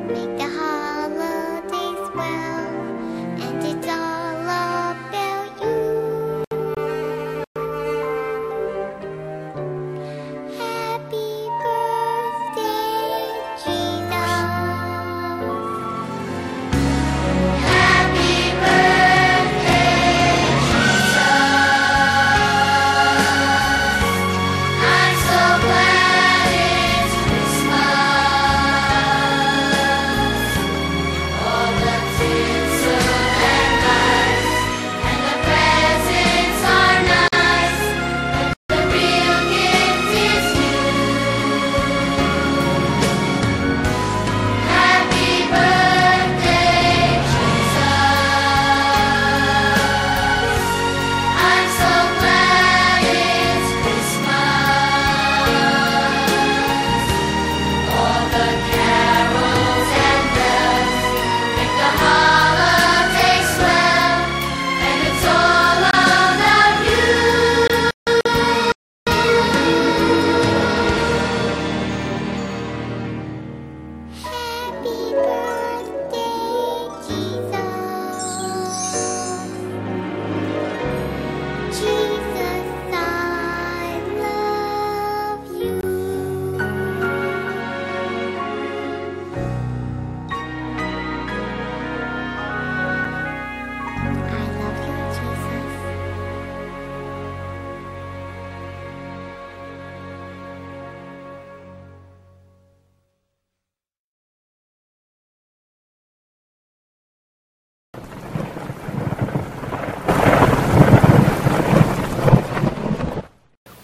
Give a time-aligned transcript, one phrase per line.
[0.07, 0.56] Make the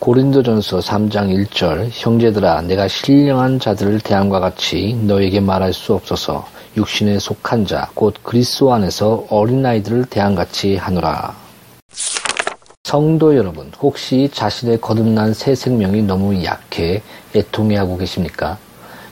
[0.03, 6.45] 고린도전서 3장 1절 형제들아 내가 신령한 자들을 대함과 같이 너에게 말할 수 없어서
[6.75, 11.33] 육신에 속한 자 곧 그리스도 안에서 어린아이들을 대함 같이 하노라.
[12.83, 17.01] 성도 여러분, 혹시 자신의 거듭난 새 생명이 너무 약해
[17.33, 18.57] 애통해 하고 계십니까?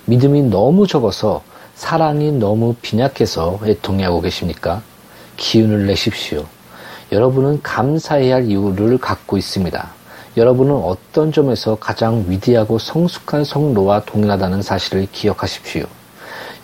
[0.07, 1.41] 믿음이 너무 적어서
[1.73, 4.81] 사랑이 너무 빈약해서 애통해 하고 계십니까?
[5.37, 6.45] 기운을 내십시오.
[7.13, 10.00] 여러분은 감사해야 할 이유를 갖고 있습니다.
[10.37, 15.83] 여러분은 어떤 점에서 가장 위대하고 성숙한 성도와 동일하다는 사실을 기억하십시오.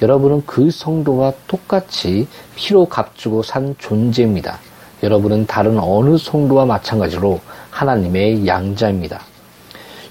[0.01, 4.59] 여러분은 그 성도와 똑같이 피로 값주고 산 존재입니다.
[5.03, 9.21] 여러분은 다른 어느 성도와 마찬가지로 하나님의 양자입니다.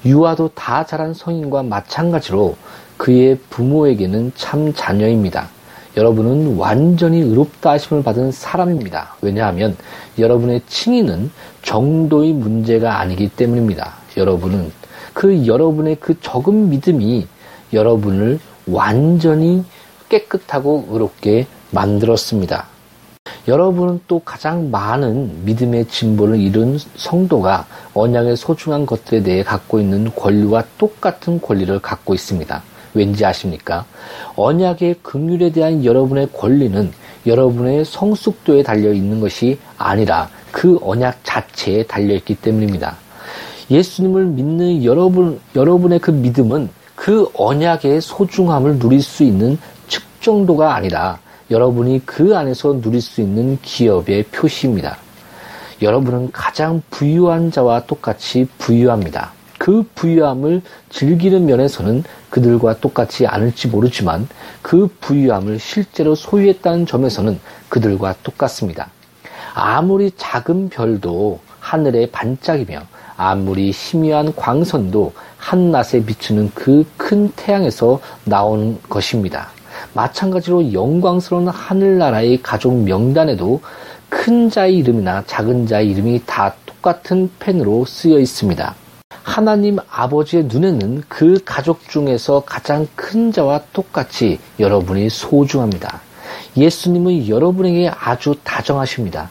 [0.04, 2.56] 유아도 다 자란 성인과 마찬가지로
[2.98, 5.48] 그의 부모에게는 참 자녀입니다.
[5.96, 9.16] 여러분은 완전히 의롭다 하심을 받은 사람입니다.
[9.22, 9.76] 왜냐하면
[10.18, 11.30] 여러분의 칭의는
[11.62, 13.94] 정도의 문제가 아니기 때문입니다.
[14.16, 14.70] 여러분은
[15.14, 17.26] 그 여러분의 그 적은 믿음이
[17.72, 19.64] 여러분을 완전히
[20.10, 22.66] 깨끗하고 의롭게 만들었습니다.
[23.48, 30.64] 여러분은 또 가장 많은 믿음의 진보를 이룬 성도가 언약의 소중한 것들에 대해 갖고 있는 권리와
[30.78, 32.62] 똑같은 권리를 갖고 있습니다.
[32.96, 33.84] 왠지 아십니까?
[34.36, 36.90] 언약의 긍휼에 대한 여러분의 권리는
[37.26, 42.96] 여러분의 성숙도에 달려 있는 것이 아니라 그 언약 자체에 달려 있기 때문입니다.
[43.70, 51.18] 예수님을 믿는 여러분, 여러분의 그 믿음은 그 언약의 소중함을 누릴 수 있는 측정도가 아니라
[51.50, 54.96] 여러분이 그 안에서 누릴 수 있는 기업의 표시입니다.
[55.82, 59.32] 여러분은 가장 부유한 자와 똑같이 부유합니다.
[59.58, 64.28] 그 부유함을 즐기는 면에서는 그들과 똑같지 않을지 모르지만
[64.62, 68.90] 그 부유함을 실제로 소유했다는 점에서는 그들과 똑같습니다.
[69.54, 72.80] 아무리 작은 별도 하늘의 반짝이며
[73.16, 79.48] 아무리 희미한 광선도 한낮에 비추는 그 큰 태양에서 나오는 것입니다.
[79.94, 83.60] 마찬가지로 영광스러운 하늘나라의 가족 명단에도
[84.08, 88.74] 큰 자의 이름이나 작은 자의 이름이 다 똑같은 펜으로 쓰여 있습니다.
[89.26, 96.00] 하나님 아버지의 눈에는 그 가족 중에서 가장 큰 자와 똑같이 여러분이 소중합니다.
[96.56, 99.28] 예수님은 여러분에게 아주 다정하십니다.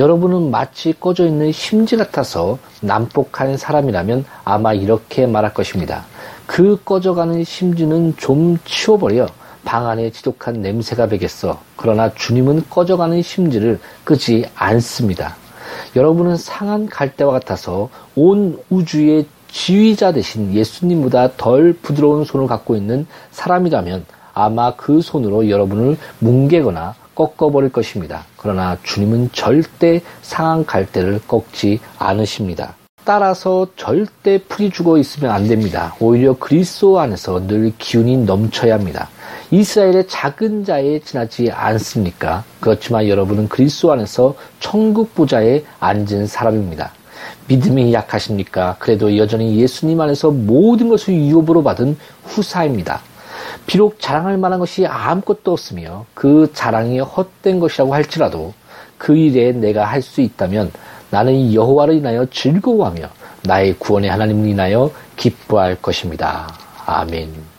[0.00, 6.04] 여러분은 마치 꺼져 있는 심지 같아서 난폭한 사람이라면 아마 이렇게 말할 것입니다.
[6.46, 9.28] 그 꺼져가는 심지는 좀 치워버려
[9.64, 11.60] 방 안에 지독한 냄새가 배겠어.
[11.76, 15.36] 그러나 주님은 꺼져가는 심지를 끄지 않습니다.
[15.94, 19.26] 여러분은 상한 갈대와 같아서 온 우주의
[19.56, 27.72] 지휘자 대신 예수님보다 덜 부드러운 손을 갖고 있는 사람이라면 아마 그 손으로 여러분을 뭉개거나 꺾어버릴
[27.72, 28.26] 것입니다.
[28.36, 32.74] 그러나 주님은 절대 상한 갈대를 꺾지 않으십니다.
[33.04, 35.94] 따라서 절대 풀이 죽어 있으면 안 됩니다.
[36.00, 39.08] 오히려 그리스도 안에서 늘 기운이 넘쳐야 합니다.
[39.50, 42.44] 이스라엘의 작은 자에 지나지 않습니까?
[42.60, 46.92] 그렇지만 여러분은 그리스도 안에서 천국 부자에 앉은 사람입니다.
[47.48, 48.76] 믿음이 약하십니까?
[48.78, 53.00] 그래도 여전히 예수님 안에서 모든 것을 유업으로 받은 후사입니다.
[53.66, 58.54] 비록 자랑할 만한 것이 아무것도 없으며 그 자랑이 헛된 것이라고 할지라도
[58.98, 60.72] 그 일에 내가 할 수 있다면
[61.10, 63.08] 나는 여호와를 인하여 즐거워하며
[63.44, 66.52] 나의 구원의 하나님을 인하여 기뻐할 것입니다.
[66.84, 67.55] 아멘.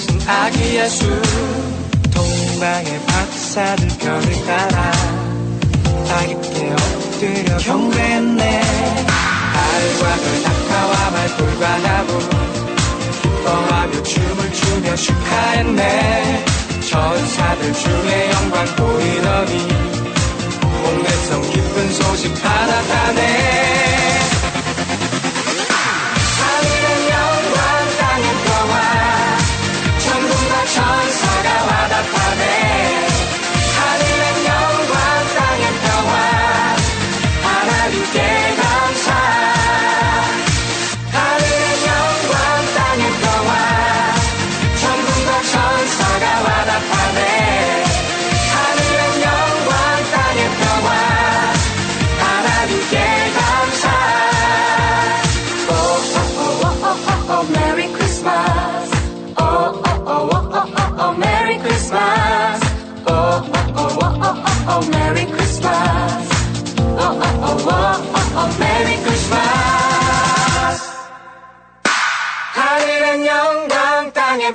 [0.00, 1.04] 태어나신 아기 예수.
[2.10, 4.92] 동방의 박사들 별을 따라
[6.10, 8.60] 아기께 엎드려 경배했네.
[9.52, 12.18] 달과 별 낙하와 말돌과 나무.
[13.22, 16.44] 기뻐하며 춤을 추며 축하했네.
[16.88, 19.68] 천사들 중에 영광 보이더니.
[20.82, 23.39] 온 백성 기쁜 소식 하나다네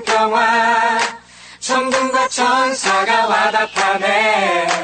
[0.03, 0.99] 평화.
[1.59, 4.74] 천군과 천사가 와답하네.